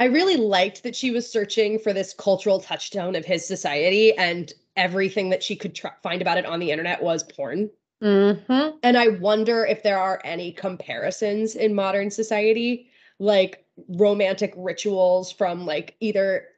I 0.00 0.06
really 0.06 0.36
liked 0.36 0.82
that 0.82 0.96
she 0.96 1.12
was 1.12 1.30
searching 1.30 1.78
for 1.78 1.92
this 1.92 2.12
cultural 2.14 2.60
touchstone 2.60 3.14
of 3.14 3.24
his 3.24 3.46
society, 3.46 4.16
and 4.16 4.52
everything 4.76 5.30
that 5.30 5.42
she 5.42 5.54
could 5.54 5.78
find 6.02 6.20
about 6.20 6.38
it 6.38 6.46
on 6.46 6.58
the 6.58 6.70
internet 6.72 7.02
was 7.02 7.22
porn. 7.22 7.70
Mm-hmm. 8.02 8.76
And 8.82 8.96
I 8.98 9.08
wonder 9.08 9.64
if 9.64 9.82
there 9.84 9.98
are 9.98 10.20
any 10.24 10.50
comparisons 10.52 11.54
in 11.54 11.74
modern 11.74 12.10
society, 12.10 12.88
like 13.22 13.64
romantic 13.88 14.52
rituals 14.56 15.30
from 15.30 15.64
like 15.64 15.94
either 16.00 16.48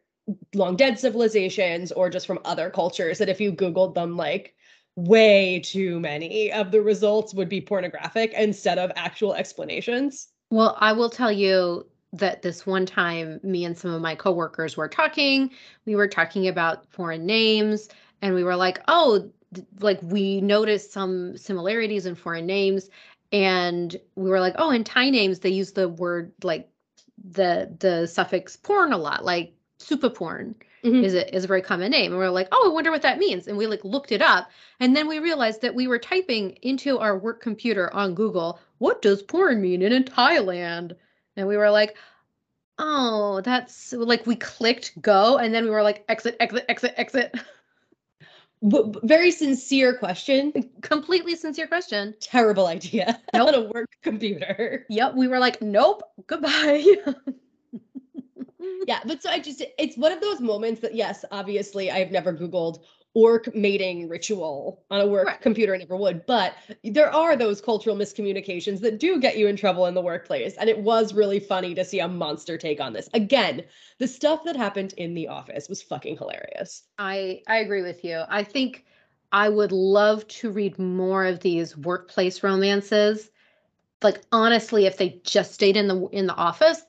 long 0.54 0.76
dead 0.76 0.99
civilizations 0.99 1.92
or 1.92 2.09
just 2.09 2.26
from 2.26 2.38
other 2.44 2.71
cultures 2.71 3.18
that 3.18 3.28
if 3.28 3.38
you 3.40 3.52
Googled 3.52 3.94
them, 3.94 4.16
like 4.16 4.54
way 4.97 5.61
too 5.61 6.00
many 6.00 6.50
of 6.52 6.71
the 6.71 6.80
results 6.80 7.35
would 7.35 7.50
be 7.50 7.61
pornographic 7.61 8.33
instead 8.33 8.78
of 8.78 8.90
actual 8.97 9.35
explanations. 9.35 10.28
Well, 10.50 10.76
I 10.80 10.92
will 10.92 11.11
tell 11.11 11.30
you 11.30 11.87
that 12.14 12.40
this 12.40 12.64
one 12.64 12.87
time, 12.87 13.40
me 13.42 13.66
and 13.66 13.76
some 13.76 13.92
of 13.92 14.00
my 14.00 14.14
coworkers 14.14 14.76
were 14.76 14.88
talking. 14.88 15.50
We 15.85 15.97
were 15.97 16.09
talking 16.09 16.49
about 16.49 16.90
foreign 16.90 17.26
names, 17.26 17.88
and 18.23 18.35
we 18.35 18.44
were 18.44 18.56
like, 18.56 18.80
"Oh, 18.88 19.30
like 19.80 19.99
we 20.02 20.40
noticed 20.40 20.92
some 20.92 21.37
similarities 21.37 22.06
in 22.06 22.14
foreign 22.14 22.47
names." 22.47 22.88
And 23.35 23.95
we 24.14 24.31
were 24.31 24.41
like, 24.41 24.55
"Oh, 24.59 24.71
in 24.71 24.85
Thai 24.85 25.11
names, 25.11 25.41
they 25.41 25.50
use 25.50 25.73
the 25.73 25.88
word 25.88 26.33
like 26.45 26.71
the 27.23 27.75
the 27.81 28.07
suffix 28.07 28.57
porn 28.57 28.93
a 28.93 28.97
lot, 28.99 29.25
like 29.25 29.55
super 29.79 30.09
porn 30.11 30.55
Mhm. 30.85 31.03
is 31.05 31.14
a 31.14 31.35
is 31.35 31.45
a 31.45 31.49
very 31.49 31.62
common 31.62 31.91
name." 31.91 32.12
And 32.12 32.19
we 32.21 32.25
are 32.26 32.31
like, 32.31 32.49
"Oh, 32.53 32.71
I 32.71 32.73
wonder 32.73 32.91
what 32.93 33.03
that 33.03 33.19
means." 33.19 33.49
And 33.49 33.59
we 33.59 33.67
like 33.67 33.85
looked 33.85 34.12
it 34.12 34.23
up, 34.23 34.50
and 34.81 34.95
then 34.97 35.09
we 35.09 35.19
realized 35.19 35.62
that 35.62 35.75
we 35.75 35.88
were 35.88 35.99
typing 35.99 36.53
into 36.62 36.99
our 37.00 37.19
work 37.19 37.43
computer 37.43 37.93
on 37.93 38.14
Google, 38.14 38.61
"What 38.79 39.03
does 39.03 39.23
porn 39.23 39.61
mean 39.61 39.83
in, 39.83 39.93
in 39.93 40.05
Thailand?" 40.05 40.97
And 41.37 41.49
we 41.49 41.57
were 41.57 41.71
like, 41.71 41.97
"Oh, 42.79 43.41
that's 43.43 43.93
like 43.93 44.26
we 44.26 44.37
clicked 44.37 45.00
go, 45.03 45.38
and 45.38 45.55
then 45.55 45.64
we 45.64 45.71
were 45.71 45.83
like 45.83 46.05
exit, 46.09 46.37
exit, 46.41 46.64
exit, 46.69 46.95
exit." 46.97 47.35
B- 48.68 48.94
very 49.02 49.30
sincere 49.30 49.97
question. 49.97 50.52
Completely 50.83 51.37
sincere 51.37 51.66
question. 51.66 52.14
Terrible 52.21 52.66
idea 52.66 53.21
Nope. 53.35 53.49
on 53.49 53.54
a 53.54 53.61
work 53.62 53.90
computer. 54.02 54.87
Yep, 54.88 55.14
we 55.14 55.28
were 55.28 55.38
like, 55.38 55.61
"Nope, 55.62 56.02
goodbye." 56.26 56.85
Yeah, 58.87 59.00
but 59.04 59.23
so 59.23 59.28
I 59.30 59.40
just 59.40 59.62
it's 59.78 59.97
one 59.97 60.11
of 60.12 60.21
those 60.23 60.40
moments 60.40 60.80
that 60.80 60.94
yes, 60.94 61.25
obviously 61.30 61.90
I've 61.90 62.11
never 62.11 62.33
Googled 62.33 62.78
orc 63.14 63.54
mating 63.54 64.09
ritual 64.09 64.85
on 64.90 65.00
a 65.00 65.06
work 65.06 65.26
Right. 65.26 65.40
computer, 65.40 65.76
never 65.76 65.97
would, 65.97 66.26
but 66.26 66.54
there 66.83 67.11
are 67.14 67.37
those 67.37 67.61
cultural 67.61 67.97
miscommunications 67.97 68.80
that 68.80 68.99
do 68.99 69.21
get 69.21 69.38
you 69.38 69.47
in 69.47 69.56
trouble 69.56 69.87
in 69.87 69.94
the 69.94 70.00
workplace. 70.02 70.56
And 70.56 70.68
it 70.68 70.80
was 70.80 71.14
really 71.14 71.40
funny 71.40 71.75
to 71.76 71.85
see 71.85 72.00
a 72.00 72.09
monster 72.09 72.59
take 72.59 72.80
on 72.80 72.92
this. 72.92 73.09
Again, 73.14 73.64
the 73.99 74.09
stuff 74.09 74.44
that 74.44 74.56
happened 74.56 74.94
in 74.97 75.14
the 75.14 75.28
office 75.28 75.68
was 75.68 75.83
fucking 75.83 76.16
hilarious. 76.18 76.85
I 76.99 77.42
I 77.47 77.59
agree 77.59 77.83
with 77.83 78.04
you. 78.04 78.23
I 78.28 78.42
think 78.44 78.85
I 79.33 79.49
would 79.49 79.73
love 79.73 80.26
to 80.28 80.50
read 80.50 80.78
more 80.78 81.25
of 81.25 81.40
these 81.40 81.76
workplace 81.76 82.42
romances. 82.42 83.30
Like 84.02 84.23
honestly, 84.33 84.87
if 84.87 84.99
they 84.99 85.21
just 85.25 85.54
stayed 85.54 85.76
in 85.76 85.88
the 85.88 86.06
in 86.09 86.26
the 86.26 86.35
office, 86.35 86.83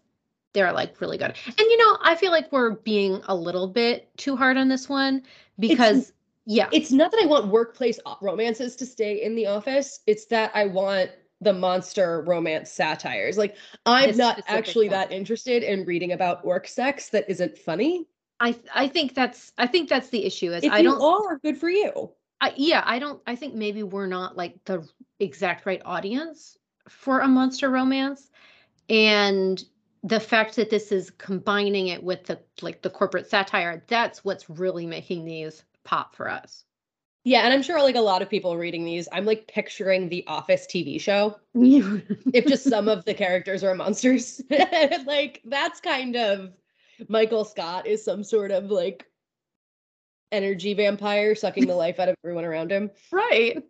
they're 0.54 0.74
like 0.74 1.02
really 1.02 1.18
good. 1.20 1.36
And 1.48 1.60
you 1.60 1.78
know, 1.78 1.98
I 2.04 2.16
feel 2.16 2.32
like 2.32 2.52
we're 2.52 2.72
being 2.72 3.22
a 3.28 3.36
little 3.36 3.68
bit 3.68 4.10
too 4.18 4.38
hard 4.38 4.58
on 4.58 4.70
this 4.70 4.90
one 4.90 5.24
because 5.60 6.14
yeah, 6.46 6.70
It's 6.72 6.92
not 6.92 7.12
that 7.12 7.20
I 7.22 7.26
want 7.26 7.48
workplace 7.48 8.00
romances 8.22 8.76
to 8.78 8.86
stay 8.86 9.24
in 9.24 9.36
the 9.36 9.48
office, 9.48 10.02
it's 10.06 10.26
that 10.28 10.52
I 10.54 10.68
want 10.68 11.12
the 11.42 11.54
monster 11.54 12.24
romance 12.28 12.72
satires. 12.72 13.38
Like 13.38 13.56
I'm 13.86 14.16
not 14.16 14.42
actually 14.48 14.88
that 14.90 15.12
interested 15.12 15.64
in 15.64 15.86
reading 15.86 16.12
about 16.12 16.46
orc 16.46 16.68
sex 16.68 17.10
that 17.10 17.30
isn't 17.30 17.58
funny. 17.58 18.08
I 18.40 18.56
I 18.74 18.88
think 18.88 19.16
that's 19.16 19.52
I 19.58 19.68
think 19.68 19.90
that's 19.90 20.10
the 20.10 20.26
issue 20.26 20.52
is 20.54 20.64
If 20.64 20.72
I 20.72 20.82
don't 20.82 21.02
are, 21.02 21.40
good 21.40 21.58
for 21.58 21.70
you. 21.70 22.12
I, 22.42 22.54
yeah, 22.58 22.84
I 22.86 23.00
don't. 23.00 23.22
I 23.26 23.36
think 23.36 23.56
maybe 23.56 23.84
we're 23.84 24.08
not 24.08 24.38
like 24.38 24.64
the 24.66 24.88
exact 25.20 25.66
right 25.66 25.82
audience 25.86 26.58
for 26.90 27.22
a 27.22 27.28
monster 27.28 27.70
romance, 27.70 28.30
and 28.90 29.64
the 30.04 30.20
fact 30.20 30.56
that 30.58 30.70
this 30.70 30.92
is 30.92 31.10
combining 31.12 31.88
it 31.88 32.04
with 32.04 32.26
the 32.26 32.40
like 32.62 32.82
the 32.82 32.90
corporate 32.90 33.30
satire, 33.30 33.84
that's 33.88 34.24
what's 34.24 34.50
really 34.50 34.86
making 34.86 35.26
these 35.26 35.64
pop 35.86 36.16
for 36.16 36.30
us. 36.30 36.66
Yeah, 37.24 37.42
and 37.42 37.52
I'm 37.54 37.64
sure 37.64 37.82
like 37.82 37.96
a 37.96 38.02
lot 38.02 38.22
of 38.22 38.30
people 38.30 38.56
reading 38.56 38.86
these, 38.86 39.08
I'm 39.12 39.26
like 39.26 39.48
picturing 39.48 40.10
the 40.10 40.24
Office 40.28 40.68
TV 40.68 41.00
show. 41.02 41.40
If 41.56 42.46
just 42.46 42.70
some 42.70 42.88
of 42.88 43.04
the 43.06 43.14
characters 43.16 43.64
are 43.64 43.74
monsters, 43.74 44.42
like 45.06 45.42
that's 45.46 45.80
kind 45.80 46.16
of 46.16 46.52
Michael 47.08 47.44
Scott 47.46 47.88
is 47.88 48.04
some 48.04 48.24
sort 48.24 48.52
of 48.52 48.66
like 48.70 49.06
energy 50.32 50.74
vampire 50.74 51.34
sucking 51.34 51.66
the 51.66 51.76
life 51.76 52.00
out 52.00 52.10
of 52.10 52.16
everyone 52.24 52.46
around 52.46 52.72
him, 52.72 52.92
right. 53.12 53.64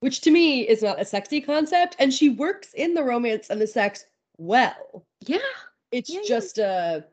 which 0.00 0.20
to 0.22 0.30
me 0.30 0.62
is 0.66 0.82
not 0.82 1.00
a 1.00 1.04
sexy 1.04 1.40
concept. 1.40 1.96
And 1.98 2.12
she 2.14 2.30
works 2.30 2.72
in 2.74 2.94
the 2.94 3.02
romance 3.04 3.50
and 3.50 3.60
the 3.60 3.66
sex 3.66 4.06
well. 4.38 5.04
Yeah. 5.26 5.38
It's 5.92 6.08
Yeah, 6.10 6.20
yeah. 6.22 6.28
just 6.28 6.58
a 6.58 7.04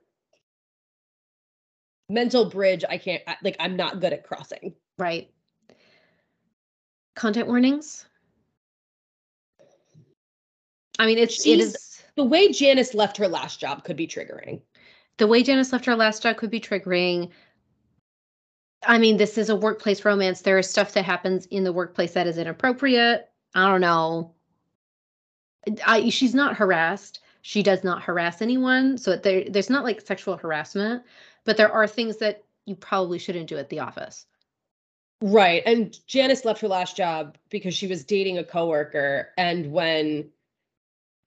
mental 2.14 2.46
bridge 2.50 2.84
I 2.90 2.98
can't 2.98 3.22
like 3.44 3.56
I'm 3.60 3.76
not 3.76 4.00
good 4.00 4.14
at 4.14 4.24
crossing. 4.24 4.74
Right. 4.98 5.30
Content 7.16 7.48
warnings. 7.48 8.06
I 11.00 11.06
mean, 11.06 11.18
it's 11.18 11.42
She's- 11.44 11.60
is 11.76 12.04
The 12.16 12.24
way 12.24 12.52
Janice 12.52 12.94
left 12.94 13.18
her 13.18 13.28
last 13.28 13.60
job 13.60 13.84
could 13.84 13.98
be 13.98 14.08
triggering. 14.08 14.62
the 15.18 15.28
way 15.28 15.44
Janice 15.44 15.72
left 15.72 15.86
her 15.86 15.96
last 15.96 16.24
job 16.24 16.38
could 16.38 16.50
be 16.50 16.60
triggering. 16.60 17.30
I 18.86 18.98
mean, 18.98 19.18
this 19.18 19.38
is 19.38 19.50
a 19.50 19.56
workplace 19.56 20.04
romance. 20.06 20.42
There 20.42 20.58
is 20.60 20.70
stuff 20.70 20.92
that 20.94 21.06
happens 21.06 21.46
in 21.48 21.64
the 21.64 21.72
workplace 21.74 22.14
that 22.14 22.28
is 22.28 22.38
inappropriate. 22.38 23.30
I 23.56 23.68
don't 23.70 23.82
know. 23.82 24.34
I 25.86 26.10
she's 26.10 26.34
not 26.36 26.58
harassed. 26.58 27.20
She 27.44 27.62
does 27.64 27.84
not 27.84 28.04
harass 28.04 28.42
anyone. 28.42 28.98
So 28.98 29.16
there 29.16 29.46
there's 29.50 29.70
not 29.70 29.84
like 29.84 30.02
sexual 30.02 30.36
harassment, 30.38 31.04
but 31.46 31.58
there 31.58 31.72
are 31.72 31.88
things 31.88 32.18
that 32.18 32.44
you 32.66 32.76
probably 32.76 33.20
shouldn't 33.20 33.48
do 33.48 33.58
at 33.58 33.70
the 33.70 33.80
office. 33.80 34.26
Right. 35.22 35.64
And 35.66 35.98
Janice 36.08 36.44
left 36.44 36.62
her 36.62 36.68
last 36.68 36.98
job 36.98 37.38
because 37.50 37.74
she 37.74 37.88
was 37.88 38.04
dating 38.04 38.38
a 38.38 38.44
coworker. 38.44 39.30
And 39.38 39.72
when 39.72 40.30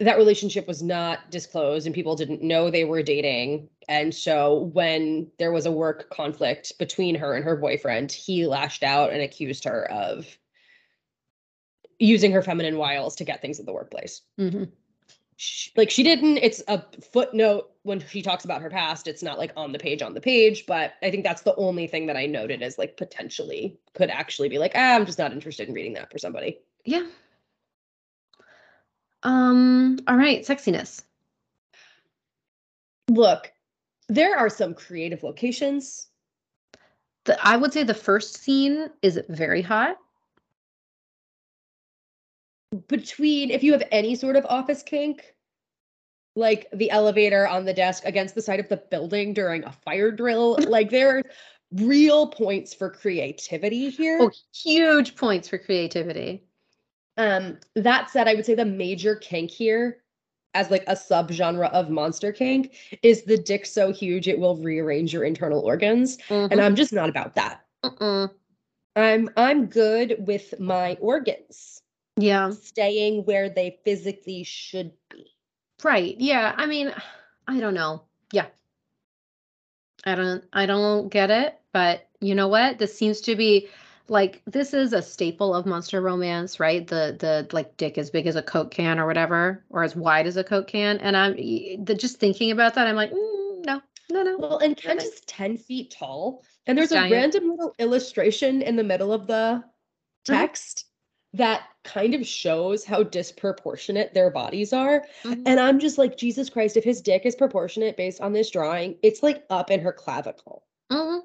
that 0.00 0.18
relationship 0.18 0.68
was 0.68 0.82
not 0.82 1.30
disclosed 1.30 1.86
and 1.86 1.94
people 1.94 2.16
didn't 2.16 2.42
know 2.42 2.70
they 2.70 2.84
were 2.84 3.02
dating, 3.02 3.70
And 3.88 4.14
so 4.14 4.70
when 4.72 5.28
there 5.38 5.52
was 5.52 5.66
a 5.66 5.72
work 5.72 6.10
conflict 6.10 6.72
between 6.78 7.14
her 7.14 7.34
and 7.34 7.44
her 7.44 7.56
boyfriend, 7.56 8.10
he 8.10 8.46
lashed 8.46 8.82
out 8.82 9.12
and 9.12 9.22
accused 9.22 9.64
her 9.64 9.90
of 9.90 10.26
using 11.98 12.32
her 12.32 12.42
feminine 12.42 12.76
wiles 12.76 13.16
to 13.16 13.24
get 13.24 13.40
things 13.40 13.60
at 13.60 13.66
the 13.66 13.72
workplace. 13.72 14.22
hmm 14.36 14.64
She, 15.36 15.70
like 15.76 15.90
she 15.90 16.02
didn't, 16.02 16.38
it's 16.38 16.62
a 16.68 16.82
footnote 17.12 17.70
when 17.86 18.00
she 18.00 18.20
talks 18.20 18.44
about 18.44 18.62
her 18.62 18.70
past. 18.70 19.06
It's 19.06 19.22
not 19.22 19.38
like 19.38 19.52
on 19.56 19.72
the 19.72 19.78
page 19.78 20.02
on 20.02 20.12
the 20.12 20.20
page, 20.20 20.66
but 20.66 20.94
I 21.02 21.10
think 21.10 21.24
that's 21.24 21.42
the 21.42 21.54
only 21.54 21.86
thing 21.86 22.06
that 22.06 22.16
I 22.16 22.26
noted 22.26 22.62
as 22.62 22.78
like 22.78 22.96
potentially 22.96 23.78
could 23.94 24.10
actually 24.10 24.48
be 24.48 24.58
like, 24.58 24.72
ah, 24.74 24.94
I'm 24.94 25.06
just 25.06 25.18
not 25.18 25.32
interested 25.32 25.68
in 25.68 25.74
reading 25.74 25.94
that 25.94 26.10
for 26.10 26.18
somebody. 26.18 26.58
Yeah. 26.84 27.06
Um, 29.22 29.98
all 30.06 30.16
right, 30.16 30.44
sexiness. 30.44 31.02
Look, 33.08 33.52
there 34.08 34.36
are 34.36 34.50
some 34.50 34.74
creative 34.74 35.22
locations. 35.22 36.08
The, 37.24 37.38
I 37.44 37.56
would 37.56 37.72
say 37.72 37.84
the 37.84 37.94
first 37.94 38.38
scene 38.38 38.90
is 39.02 39.20
very 39.28 39.62
hot. 39.62 39.96
between 42.88 43.50
if 43.50 43.62
you 43.62 43.72
have 43.72 43.82
any 43.90 44.14
sort 44.14 44.36
of 44.36 44.44
office 44.46 44.82
kink 44.82 45.35
like 46.36 46.68
the 46.72 46.90
elevator 46.90 47.48
on 47.48 47.64
the 47.64 47.74
desk 47.74 48.04
against 48.04 48.34
the 48.34 48.42
side 48.42 48.60
of 48.60 48.68
the 48.68 48.76
building 48.76 49.32
during 49.34 49.64
a 49.64 49.72
fire 49.72 50.10
drill 50.12 50.58
like 50.68 50.90
there 50.90 51.18
are 51.18 51.22
real 51.72 52.28
points 52.28 52.74
for 52.74 52.90
creativity 52.90 53.90
here 53.90 54.18
Oh, 54.22 54.30
huge 54.54 55.16
points 55.16 55.48
for 55.48 55.58
creativity. 55.58 56.44
um 57.16 57.58
that 57.74 58.10
said 58.10 58.28
i 58.28 58.34
would 58.34 58.46
say 58.46 58.54
the 58.54 58.64
major 58.64 59.16
kink 59.16 59.50
here 59.50 60.02
as 60.54 60.70
like 60.70 60.84
a 60.86 60.92
subgenre 60.94 61.70
of 61.72 61.90
monster 61.90 62.32
kink 62.32 62.74
is 63.02 63.22
the 63.24 63.36
dick 63.36 63.66
so 63.66 63.92
huge 63.92 64.28
it 64.28 64.38
will 64.38 64.56
rearrange 64.56 65.12
your 65.12 65.24
internal 65.24 65.60
organs 65.60 66.18
and 66.30 66.60
Mhm. 66.60 66.64
i'm 66.64 66.76
just 66.76 66.92
not 66.92 67.08
about 67.08 67.34
that 67.34 67.64
Mm-mm. 67.84 68.30
i'm 68.96 69.28
i'm 69.36 69.66
good 69.66 70.16
with 70.26 70.58
my 70.60 70.96
organs 71.00 71.82
Yeah. 72.16 72.50
staying 72.50 73.24
where 73.24 73.48
they 73.50 73.78
physically 73.84 74.44
should 74.44 74.92
be 75.10 75.35
Right. 75.82 76.16
Yeah. 76.18 76.54
I 76.56 76.66
mean, 76.66 76.92
I 77.46 77.60
don't 77.60 77.74
know. 77.74 78.02
Yeah. 78.32 78.46
I 80.04 80.14
don't 80.14 80.44
I 80.52 80.66
don't 80.66 81.08
get 81.08 81.30
it, 81.30 81.58
but 81.72 82.08
you 82.20 82.34
know 82.34 82.48
what? 82.48 82.78
This 82.78 82.96
seems 82.96 83.20
to 83.22 83.36
be 83.36 83.68
like 84.08 84.40
this 84.46 84.72
is 84.72 84.92
a 84.92 85.02
staple 85.02 85.54
of 85.54 85.66
monster 85.66 86.00
romance, 86.00 86.60
right? 86.60 86.86
The 86.86 87.16
the 87.18 87.48
like 87.52 87.76
dick 87.76 87.98
as 87.98 88.10
big 88.10 88.26
as 88.26 88.36
a 88.36 88.42
Coke 88.42 88.70
can 88.70 88.98
or 88.98 89.06
whatever, 89.06 89.64
or 89.70 89.82
as 89.82 89.96
wide 89.96 90.26
as 90.26 90.36
a 90.36 90.44
Coke 90.44 90.68
can. 90.68 90.98
And 90.98 91.16
I'm 91.16 91.34
the 91.34 91.94
just 91.94 92.18
thinking 92.18 92.50
about 92.52 92.74
that, 92.74 92.86
I'm 92.86 92.96
like, 92.96 93.10
mm, 93.10 93.66
no, 93.66 93.82
no, 94.10 94.22
no. 94.22 94.38
Well, 94.38 94.58
and 94.58 94.76
Kent 94.76 95.00
Okay. 95.00 95.08
is 95.08 95.20
10 95.26 95.56
feet 95.56 95.90
tall. 95.90 96.42
And 96.66 96.78
there's 96.78 96.92
a 96.92 97.08
random 97.08 97.50
little 97.50 97.74
illustration 97.78 98.62
in 98.62 98.76
the 98.76 98.84
middle 98.84 99.12
of 99.12 99.26
the 99.26 99.64
text 100.24 100.86
that 101.34 101.62
kind 101.86 102.14
of 102.14 102.26
shows 102.26 102.84
how 102.84 103.02
disproportionate 103.02 104.12
their 104.12 104.30
bodies 104.30 104.72
are. 104.72 105.04
Mhm. 105.22 105.42
And 105.46 105.60
I'm 105.60 105.78
just 105.78 105.96
like, 105.96 106.16
Jesus 106.18 106.50
Christ, 106.50 106.76
if 106.76 106.84
his 106.84 107.00
dick 107.00 107.22
is 107.24 107.34
proportionate 107.34 107.96
based 107.96 108.20
on 108.20 108.32
this 108.32 108.50
drawing, 108.50 108.96
it's 109.02 109.22
like 109.22 109.44
up 109.48 109.70
in 109.70 109.80
her 109.80 109.92
clavicle. 109.92 110.64
Mhm. 110.90 111.20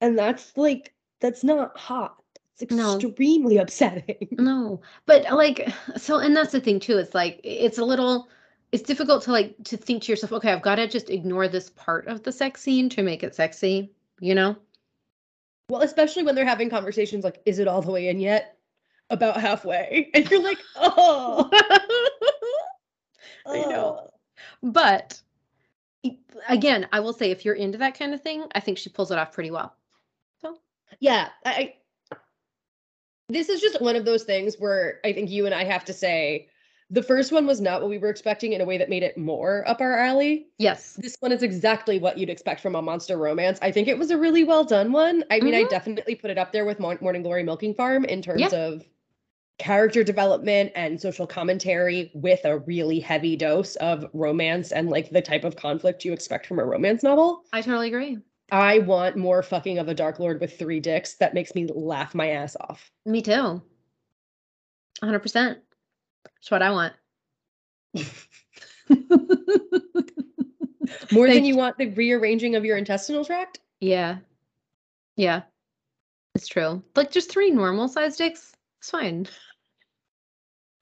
And 0.00 0.18
that's 0.18 0.56
like, 0.56 0.94
that's 1.20 1.42
not 1.42 1.76
hot. 1.76 2.16
It's 2.60 2.72
No. 2.72 2.96
extremely 2.96 3.56
upsetting. 3.56 4.28
No, 4.38 4.80
but 5.06 5.24
like, 5.32 5.68
so, 5.96 6.18
and 6.18 6.36
that's 6.36 6.52
the 6.52 6.60
thing 6.60 6.78
too. 6.78 6.98
It's 6.98 7.14
like, 7.14 7.40
it's 7.42 7.78
a 7.78 7.84
little, 7.84 8.28
it's 8.72 8.82
difficult 8.82 9.22
to 9.24 9.32
like, 9.32 9.56
to 9.64 9.76
think 9.76 10.02
to 10.04 10.12
yourself, 10.12 10.32
okay, 10.32 10.52
I've 10.52 10.62
got 10.62 10.76
to 10.76 10.86
just 10.86 11.10
ignore 11.10 11.48
this 11.48 11.70
part 11.70 12.06
of 12.06 12.22
the 12.22 12.32
sex 12.32 12.60
scene 12.62 12.88
to 12.90 13.02
make 13.02 13.22
it 13.22 13.34
sexy, 13.34 13.90
you 14.20 14.34
know? 14.34 14.56
Well, 15.70 15.82
especially 15.82 16.22
when 16.24 16.34
they're 16.34 16.44
having 16.44 16.68
conversations 16.68 17.24
like, 17.24 17.40
is 17.46 17.58
it 17.58 17.68
all 17.68 17.80
the 17.82 17.90
way 17.92 18.08
in 18.08 18.20
yet? 18.20 18.56
About 19.10 19.40
halfway. 19.40 20.10
And 20.14 20.30
you're 20.30 20.42
like, 20.42 20.58
oh. 20.76 21.50
I 23.46 23.58
know. 23.58 24.06
oh." 24.06 24.10
But 24.62 25.20
again, 26.48 26.88
I 26.92 27.00
will 27.00 27.12
say 27.12 27.30
if 27.30 27.44
you're 27.44 27.54
into 27.54 27.78
that 27.78 27.98
kind 27.98 28.14
of 28.14 28.22
thing, 28.22 28.46
I 28.54 28.60
think 28.60 28.78
she 28.78 28.88
pulls 28.88 29.10
it 29.10 29.18
off 29.18 29.32
pretty 29.32 29.50
well. 29.50 29.74
So 30.40 30.56
yeah 31.00 31.28
I, 31.44 31.50
I 31.50 31.74
this 33.28 33.48
is 33.48 33.60
just 33.60 33.80
one 33.80 33.94
of 33.96 34.04
those 34.04 34.24
things 34.24 34.56
where 34.58 34.98
i 35.04 35.12
think 35.12 35.30
you 35.30 35.46
and 35.46 35.54
i 35.54 35.62
have 35.64 35.84
to 35.84 35.92
say 35.92 36.48
the 36.90 37.02
first 37.02 37.30
one 37.30 37.46
was 37.46 37.60
not 37.60 37.80
what 37.80 37.88
we 37.88 37.98
were 37.98 38.08
expecting 38.10 38.52
in 38.54 38.60
a 38.60 38.64
way 38.64 38.76
that 38.76 38.88
made 38.90 39.04
it 39.04 39.16
more 39.16 39.62
up 39.68 39.80
our 39.80 39.96
alley 39.96 40.48
Yes. 40.58 40.94
this 40.94 41.16
one 41.20 41.30
is 41.30 41.44
exactly 41.44 42.00
what 42.00 42.18
you'd 42.18 42.28
expect 42.30 42.60
from 42.60 42.74
a 42.74 42.82
monster 42.82 43.16
romance 43.16 43.58
i 43.62 43.70
think 43.70 43.86
it 43.86 43.96
was 43.98 44.10
a 44.10 44.18
really 44.18 44.42
well 44.42 44.64
done 44.64 44.90
one 44.90 45.22
i 45.30 45.38
mean 45.38 45.54
i 45.54 45.62
Mhm. 45.62 45.70
definitely 45.70 46.16
put 46.16 46.30
it 46.30 46.38
up 46.38 46.50
there 46.52 46.64
with 46.64 46.80
morning 46.80 47.22
glory 47.22 47.44
milking 47.44 47.74
farm 47.74 48.04
in 48.04 48.20
terms 48.20 48.52
of 48.52 48.84
character 49.60 50.02
development 50.02 50.72
and 50.74 50.98
social 50.98 51.26
commentary 51.26 52.10
with 52.14 52.42
a 52.46 52.60
really 52.60 52.98
heavy 52.98 53.36
dose 53.36 53.76
of 53.76 54.06
romance 54.14 54.72
and 54.72 54.88
like 54.88 55.10
the 55.10 55.20
type 55.20 55.44
of 55.44 55.54
conflict 55.54 56.02
you 56.02 56.14
expect 56.14 56.46
from 56.46 56.58
a 56.58 56.64
romance 56.64 57.02
novel 57.02 57.42
I 57.52 57.60
totally 57.60 57.88
agree. 57.88 58.16
I 58.50 58.78
want 58.78 59.16
more 59.16 59.42
fucking 59.42 59.78
of 59.78 59.88
a 59.88 59.94
Dark 59.94 60.18
Lord 60.18 60.40
with 60.40 60.58
three 60.58 60.80
dicks 60.80 61.16
that 61.16 61.34
makes 61.34 61.54
me 61.54 61.66
laugh 61.66 62.14
my 62.14 62.30
ass 62.30 62.56
off. 62.58 62.90
Me 63.04 63.20
too. 63.20 63.62
100%. 65.02 65.56
That's 66.24 66.50
what 66.50 66.62
I 66.62 66.70
want. 66.70 66.94
More 71.12 71.28
than 71.28 71.44
you 71.44 71.54
want 71.54 71.76
the 71.76 71.90
rearranging 71.90 72.56
of 72.56 72.64
your 72.64 72.78
intestinal 72.78 73.24
tract? 73.26 73.60
Yeah. 73.80 74.16
Yeah. 75.16 75.42
It's 76.34 76.48
true. 76.48 76.82
Like 76.96 77.10
just 77.12 77.30
three 77.30 77.50
normal 77.50 77.88
sized 77.88 78.18
dicks. 78.18 78.52
It's 78.80 78.90
fine. 78.90 79.28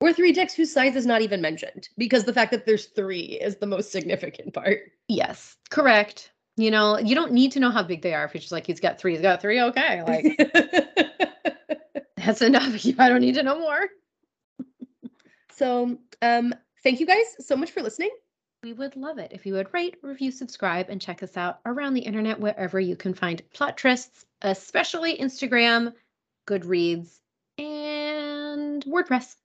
Or 0.00 0.12
three 0.12 0.32
dicks 0.32 0.54
whose 0.54 0.72
size 0.72 0.94
is 0.94 1.06
not 1.06 1.22
even 1.22 1.40
mentioned 1.40 1.88
because 1.98 2.24
the 2.24 2.32
fact 2.32 2.52
that 2.52 2.66
there's 2.66 2.87
three 2.87 3.38
is 3.40 3.56
the 3.56 3.66
most 3.66 3.90
significant 3.90 4.54
part. 4.54 4.92
Yes. 5.08 5.56
Correct. 5.70 6.30
You 6.56 6.70
know, 6.70 6.98
you 6.98 7.14
don't 7.14 7.32
need 7.32 7.52
to 7.52 7.61
know 7.61 7.70
how 7.70 7.82
big 7.82 8.02
they 8.02 8.14
are. 8.14 8.24
If 8.24 8.34
you're 8.34 8.40
just 8.40 8.52
like, 8.52 8.66
he's 8.66 8.80
got 8.80 9.00
three, 9.00 9.12
he's 9.12 9.22
got 9.22 9.40
three. 9.40 9.61
Okay. 9.61 10.02
Like 10.02 10.38
that's 12.16 12.42
enough. 12.42 12.87
I 12.98 13.08
don't 13.08 13.20
need 13.20 13.34
to 13.34 13.42
know 13.42 13.58
more. 13.58 13.88
so, 15.52 15.98
um, 16.22 16.54
thank 16.84 17.00
you 17.00 17.06
guys 17.06 17.37
so 17.40 17.56
much 17.56 17.72
for 17.72 17.82
listening. 17.82 18.11
We 18.64 18.72
would 18.72 18.96
love 18.96 19.18
it 19.18 19.30
if 19.32 19.46
you 19.46 19.54
would 19.54 19.72
rate, 19.72 19.96
review, 20.02 20.32
subscribe, 20.32 20.90
and 20.90 21.00
check 21.00 21.22
us 21.22 21.37
out 21.37 21.61
around 21.64 21.94
the 21.94 22.00
internet 22.00 22.40
wherever 22.40 22.80
you 22.80 22.96
can 22.96 23.14
find 23.14 23.40
plot 23.54 23.76
trysts, 23.76 24.24
especially 24.42 25.16
Instagram, 25.16 25.92
Goodreads, 26.48 27.20
and 27.56 28.84
WordPress. 28.84 29.37